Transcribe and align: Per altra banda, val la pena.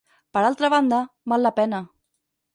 Per 0.37 0.41
altra 0.47 0.71
banda, 0.75 1.03
val 1.35 1.47
la 1.49 1.53
pena. 1.61 1.85